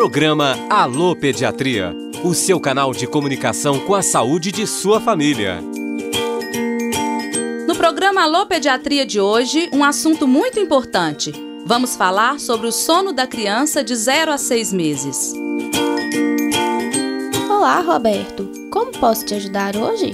Programa 0.00 0.56
Alô 0.70 1.14
Pediatria, 1.14 1.94
o 2.24 2.32
seu 2.32 2.58
canal 2.58 2.90
de 2.90 3.06
comunicação 3.06 3.78
com 3.80 3.94
a 3.94 4.00
saúde 4.00 4.50
de 4.50 4.66
sua 4.66 4.98
família. 4.98 5.62
No 7.68 7.76
programa 7.76 8.22
Alô 8.22 8.46
Pediatria 8.46 9.04
de 9.04 9.20
hoje, 9.20 9.68
um 9.70 9.84
assunto 9.84 10.26
muito 10.26 10.58
importante. 10.58 11.30
Vamos 11.66 11.96
falar 11.96 12.40
sobre 12.40 12.66
o 12.66 12.72
sono 12.72 13.12
da 13.12 13.26
criança 13.26 13.84
de 13.84 13.94
0 13.94 14.32
a 14.32 14.38
6 14.38 14.72
meses. 14.72 15.34
Olá, 17.50 17.82
Roberto. 17.82 18.48
Como 18.72 18.92
posso 18.92 19.26
te 19.26 19.34
ajudar 19.34 19.76
hoje? 19.76 20.12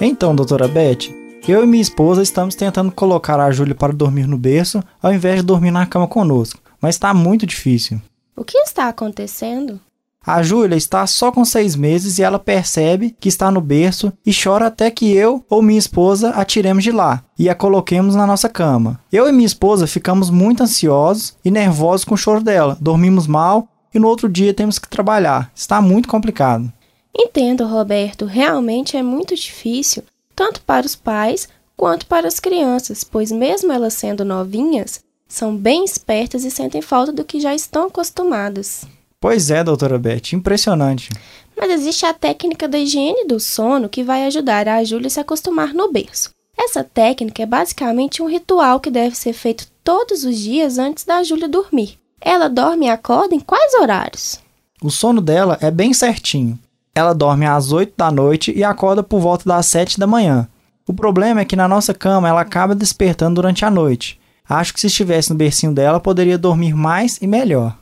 Então, 0.00 0.34
doutora 0.34 0.66
Beth, 0.66 1.08
eu 1.46 1.62
e 1.62 1.66
minha 1.68 1.80
esposa 1.80 2.20
estamos 2.20 2.56
tentando 2.56 2.90
colocar 2.90 3.38
a 3.38 3.52
Júlia 3.52 3.76
para 3.76 3.92
dormir 3.92 4.26
no 4.26 4.36
berço 4.36 4.82
ao 5.00 5.14
invés 5.14 5.36
de 5.36 5.42
dormir 5.42 5.70
na 5.70 5.86
cama 5.86 6.08
conosco, 6.08 6.58
mas 6.80 6.96
está 6.96 7.14
muito 7.14 7.46
difícil. 7.46 8.00
O 8.40 8.44
que 8.44 8.56
está 8.56 8.88
acontecendo? 8.88 9.78
A 10.24 10.42
Júlia 10.42 10.74
está 10.74 11.06
só 11.06 11.30
com 11.30 11.44
seis 11.44 11.76
meses 11.76 12.18
e 12.18 12.22
ela 12.22 12.38
percebe 12.38 13.14
que 13.20 13.28
está 13.28 13.50
no 13.50 13.60
berço 13.60 14.10
e 14.24 14.32
chora 14.32 14.68
até 14.68 14.90
que 14.90 15.12
eu 15.12 15.44
ou 15.46 15.60
minha 15.60 15.78
esposa 15.78 16.30
a 16.30 16.42
tiremos 16.42 16.82
de 16.82 16.90
lá 16.90 17.22
e 17.38 17.50
a 17.50 17.54
coloquemos 17.54 18.14
na 18.14 18.26
nossa 18.26 18.48
cama. 18.48 18.98
Eu 19.12 19.28
e 19.28 19.32
minha 19.32 19.44
esposa 19.44 19.86
ficamos 19.86 20.30
muito 20.30 20.62
ansiosos 20.62 21.36
e 21.44 21.50
nervosos 21.50 22.06
com 22.06 22.14
o 22.14 22.16
choro 22.16 22.42
dela, 22.42 22.78
dormimos 22.80 23.26
mal 23.26 23.68
e 23.92 23.98
no 23.98 24.08
outro 24.08 24.26
dia 24.26 24.54
temos 24.54 24.78
que 24.78 24.88
trabalhar. 24.88 25.52
Está 25.54 25.82
muito 25.82 26.08
complicado. 26.08 26.72
Entendo, 27.14 27.66
Roberto. 27.66 28.24
Realmente 28.24 28.96
é 28.96 29.02
muito 29.02 29.34
difícil, 29.34 30.02
tanto 30.34 30.62
para 30.62 30.86
os 30.86 30.96
pais 30.96 31.46
quanto 31.76 32.06
para 32.06 32.26
as 32.26 32.40
crianças, 32.40 33.04
pois, 33.04 33.30
mesmo 33.30 33.70
elas 33.70 33.92
sendo 33.92 34.24
novinhas, 34.24 35.02
são 35.30 35.56
bem 35.56 35.84
espertas 35.84 36.44
e 36.44 36.50
sentem 36.50 36.82
falta 36.82 37.12
do 37.12 37.24
que 37.24 37.40
já 37.40 37.54
estão 37.54 37.86
acostumadas. 37.86 38.84
Pois 39.20 39.50
é, 39.50 39.62
doutora 39.62 39.98
Beth, 39.98 40.32
impressionante. 40.32 41.08
Mas 41.56 41.70
existe 41.70 42.04
a 42.04 42.12
técnica 42.12 42.66
da 42.66 42.78
higiene 42.78 43.26
do 43.26 43.38
sono 43.38 43.88
que 43.88 44.02
vai 44.02 44.26
ajudar 44.26 44.66
a 44.68 44.82
Júlia 44.82 45.06
a 45.06 45.10
se 45.10 45.20
acostumar 45.20 45.72
no 45.72 45.92
berço. 45.92 46.30
Essa 46.58 46.82
técnica 46.82 47.42
é 47.42 47.46
basicamente 47.46 48.22
um 48.22 48.28
ritual 48.28 48.80
que 48.80 48.90
deve 48.90 49.16
ser 49.16 49.32
feito 49.32 49.66
todos 49.84 50.24
os 50.24 50.36
dias 50.36 50.78
antes 50.78 51.04
da 51.04 51.22
Júlia 51.22 51.48
dormir. 51.48 51.98
Ela 52.20 52.48
dorme 52.48 52.86
e 52.86 52.90
acorda 52.90 53.34
em 53.34 53.40
quais 53.40 53.72
horários? 53.74 54.40
O 54.82 54.90
sono 54.90 55.20
dela 55.20 55.56
é 55.60 55.70
bem 55.70 55.94
certinho. 55.94 56.58
Ela 56.94 57.14
dorme 57.14 57.46
às 57.46 57.72
8 57.72 57.94
da 57.96 58.10
noite 58.10 58.52
e 58.54 58.64
acorda 58.64 59.02
por 59.02 59.20
volta 59.20 59.48
das 59.48 59.66
7 59.66 59.98
da 59.98 60.06
manhã. 60.06 60.48
O 60.86 60.92
problema 60.92 61.40
é 61.40 61.44
que 61.44 61.56
na 61.56 61.68
nossa 61.68 61.94
cama 61.94 62.28
ela 62.28 62.40
acaba 62.40 62.74
despertando 62.74 63.36
durante 63.36 63.64
a 63.64 63.70
noite. 63.70 64.19
Acho 64.50 64.74
que 64.74 64.80
se 64.80 64.88
estivesse 64.88 65.30
no 65.30 65.36
bercinho 65.36 65.72
dela, 65.72 66.00
poderia 66.00 66.36
dormir 66.36 66.74
mais 66.74 67.18
e 67.22 67.26
melhor. 67.28 67.78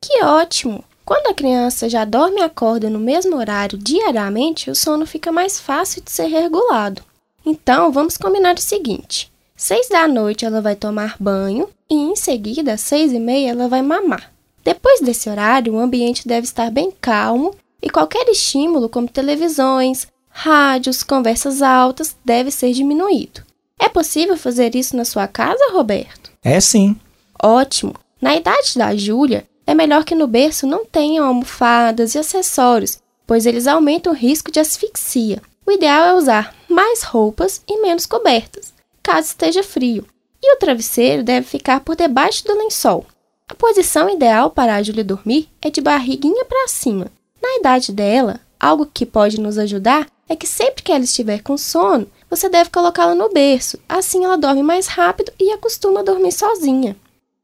Que 0.00 0.22
ótimo! 0.22 0.84
Quando 1.04 1.26
a 1.26 1.34
criança 1.34 1.88
já 1.88 2.04
dorme 2.04 2.38
e 2.38 2.44
acorda 2.44 2.88
no 2.88 3.00
mesmo 3.00 3.36
horário 3.36 3.76
diariamente, 3.76 4.70
o 4.70 4.74
sono 4.74 5.04
fica 5.04 5.32
mais 5.32 5.58
fácil 5.58 6.00
de 6.00 6.12
ser 6.12 6.26
regulado. 6.26 7.02
Então, 7.44 7.90
vamos 7.90 8.16
combinar 8.16 8.54
o 8.54 8.60
seguinte: 8.60 9.32
seis 9.56 9.88
da 9.88 10.06
noite 10.06 10.44
ela 10.44 10.60
vai 10.60 10.76
tomar 10.76 11.16
banho 11.18 11.68
e 11.90 11.96
em 11.96 12.14
seguida, 12.14 12.74
às 12.74 12.82
seis 12.82 13.12
e 13.12 13.18
meia, 13.18 13.50
ela 13.50 13.66
vai 13.66 13.82
mamar. 13.82 14.32
Depois 14.62 15.00
desse 15.00 15.28
horário, 15.28 15.74
o 15.74 15.80
ambiente 15.80 16.28
deve 16.28 16.46
estar 16.46 16.70
bem 16.70 16.92
calmo 17.00 17.52
e 17.82 17.90
qualquer 17.90 18.28
estímulo, 18.28 18.88
como 18.88 19.08
televisões, 19.08 20.06
rádios, 20.28 21.02
conversas 21.02 21.62
altas, 21.62 22.16
deve 22.24 22.52
ser 22.52 22.72
diminuído. 22.72 23.42
É 23.82 23.88
possível 23.88 24.36
fazer 24.36 24.76
isso 24.76 24.96
na 24.96 25.04
sua 25.04 25.26
casa, 25.26 25.72
Roberto? 25.72 26.30
É 26.44 26.60
sim. 26.60 26.94
Ótimo! 27.42 27.96
Na 28.20 28.36
idade 28.36 28.78
da 28.78 28.94
Júlia, 28.94 29.44
é 29.66 29.74
melhor 29.74 30.04
que 30.04 30.14
no 30.14 30.28
berço 30.28 30.68
não 30.68 30.86
tenham 30.86 31.26
almofadas 31.26 32.14
e 32.14 32.18
acessórios, 32.18 32.98
pois 33.26 33.44
eles 33.44 33.66
aumentam 33.66 34.12
o 34.12 34.16
risco 34.16 34.52
de 34.52 34.60
asfixia. 34.60 35.42
O 35.66 35.72
ideal 35.72 36.04
é 36.04 36.14
usar 36.14 36.54
mais 36.68 37.02
roupas 37.02 37.60
e 37.68 37.82
menos 37.82 38.06
cobertas, 38.06 38.72
caso 39.02 39.26
esteja 39.26 39.64
frio. 39.64 40.06
E 40.40 40.54
o 40.54 40.58
travesseiro 40.58 41.24
deve 41.24 41.44
ficar 41.44 41.80
por 41.80 41.96
debaixo 41.96 42.44
do 42.44 42.56
lençol. 42.56 43.04
A 43.48 43.54
posição 43.56 44.08
ideal 44.08 44.48
para 44.48 44.76
a 44.76 44.82
Júlia 44.84 45.02
dormir 45.02 45.48
é 45.60 45.68
de 45.70 45.80
barriguinha 45.80 46.44
para 46.44 46.68
cima. 46.68 47.08
Na 47.42 47.56
idade 47.56 47.90
dela, 47.90 48.38
algo 48.60 48.86
que 48.86 49.04
pode 49.04 49.40
nos 49.40 49.58
ajudar 49.58 50.06
é 50.28 50.36
que 50.36 50.46
sempre 50.46 50.84
que 50.84 50.92
ela 50.92 51.02
estiver 51.02 51.42
com 51.42 51.58
sono, 51.58 52.06
você 52.32 52.48
deve 52.48 52.70
colocá-la 52.70 53.14
no 53.14 53.28
berço. 53.28 53.78
Assim 53.86 54.24
ela 54.24 54.38
dorme 54.38 54.62
mais 54.62 54.86
rápido 54.86 55.30
e 55.38 55.52
acostuma 55.52 56.00
a 56.00 56.02
dormir 56.02 56.32
sozinha. 56.32 56.96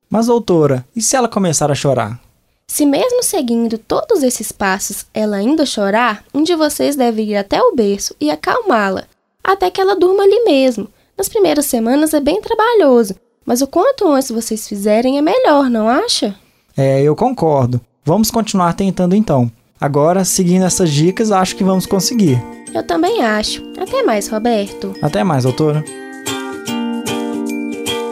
Mas, 0.09 0.29
doutora, 0.29 0.83
e 0.97 1.03
se 1.03 1.15
ela 1.15 1.29
começar 1.29 1.71
a 1.71 1.75
chorar? 1.75 2.19
Se 2.67 2.87
mesmo 2.87 3.23
seguindo 3.23 3.77
todos 3.77 4.23
esses 4.23 4.51
passos 4.51 5.05
ela 5.13 5.37
ainda 5.37 5.67
chorar, 5.67 6.25
um 6.33 6.43
de 6.43 6.55
vocês 6.55 6.97
deve 6.97 7.23
ir 7.23 7.37
até 7.37 7.61
o 7.61 7.75
berço 7.75 8.17
e 8.19 8.31
acalmá-la, 8.31 9.05
até 9.45 9.71
que 9.71 9.79
ela 9.79 9.95
durma 9.95 10.23
ali 10.23 10.43
mesmo. 10.45 10.89
Nas 11.19 11.29
primeiras 11.29 11.67
semanas 11.67 12.15
é 12.15 12.21
bem 12.21 12.41
trabalhoso, 12.41 13.15
mas 13.45 13.61
o 13.61 13.67
quanto 13.67 14.09
antes 14.09 14.31
vocês 14.31 14.67
fizerem 14.67 15.19
é 15.19 15.21
melhor, 15.21 15.69
não 15.69 15.87
acha? 15.87 16.35
É, 16.75 17.03
eu 17.03 17.15
concordo. 17.15 17.79
Vamos 18.03 18.31
continuar 18.31 18.73
tentando 18.73 19.15
então. 19.15 19.53
Agora, 19.79 20.25
seguindo 20.25 20.65
essas 20.65 20.91
dicas, 20.91 21.31
acho 21.31 21.57
que 21.57 21.65
vamos 21.65 21.85
conseguir. 21.85 22.43
Eu 22.75 22.83
também 22.83 23.23
acho. 23.23 23.68
Até 23.81 24.03
mais, 24.03 24.29
Roberto. 24.29 24.95
Até 25.01 25.23
mais, 25.25 25.45
doutora. 25.45 25.85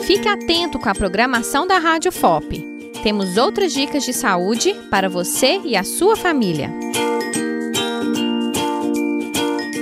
Fique 0.03 0.29
atento 0.29 0.79
com 0.79 0.89
a 0.89 0.95
programação 0.95 1.67
da 1.67 1.79
Rádio 1.79 2.13
FOP. 2.13 2.65
Temos 3.03 3.37
outras 3.37 3.73
dicas 3.73 4.05
de 4.05 4.13
saúde 4.13 4.75
para 4.91 5.09
você 5.09 5.61
e 5.65 5.77
a 5.77 5.83
sua 5.83 6.17
família. 6.17 6.71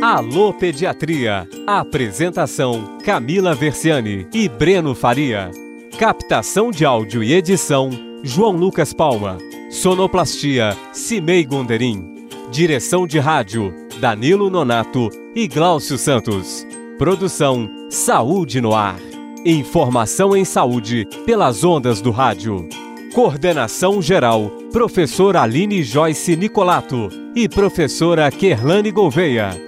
Alô 0.03 0.53
Pediatria. 0.53 1.49
Apresentação: 1.67 2.99
Camila 3.05 3.55
Versiani 3.55 4.27
e 4.33 4.49
Breno 4.49 4.95
Faria. 4.95 5.51
Captação 5.99 6.71
de 6.71 6.85
áudio 6.85 7.23
e 7.23 7.33
edição: 7.33 7.91
João 8.23 8.53
Lucas 8.53 8.93
Palma. 8.93 9.39
Sonoplastia: 9.71 10.77
Cimei 10.93 11.45
Gonderim. 11.45 12.29
Direção 12.51 13.07
de 13.07 13.19
rádio: 13.19 13.84
Danilo 14.05 14.51
Nonato 14.51 15.09
e 15.35 15.49
Gláucio 15.49 15.97
Santos. 15.97 16.67
Produção: 16.99 17.71
Saúde 17.89 18.61
no 18.61 18.75
Ar. 18.75 18.99
Informação 19.47 20.37
em 20.37 20.45
saúde 20.45 21.09
pelas 21.25 21.65
ondas 21.65 22.03
do 22.03 22.11
rádio. 22.11 22.69
Coordenação 23.15 24.03
geral: 24.03 24.51
Professora 24.71 25.41
Aline 25.41 25.83
Joyce 25.83 26.37
Nicolato 26.37 27.09
e 27.35 27.49
Professora 27.49 28.31
Kerlane 28.31 28.91
Gouveia. 28.91 29.59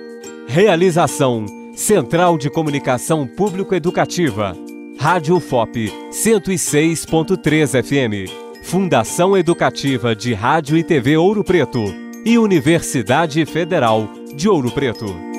Realização: 0.47 1.47
Central 1.75 2.37
de 2.37 2.51
Comunicação 2.51 3.27
Público-Educativa. 3.27 4.55
Rádio 4.99 5.41
FOP 5.41 5.91
106.3 6.11 7.83
FM. 7.83 8.31
Fundação 8.63 9.35
Educativa 9.35 10.15
de 10.15 10.35
Rádio 10.35 10.77
e 10.77 10.85
TV 10.85 11.17
Ouro 11.17 11.43
Preto 11.43 11.83
e 12.23 12.37
Universidade 12.37 13.47
Federal 13.47 14.07
de 14.37 14.49
Ouro 14.51 14.71
Preto. 14.71 15.36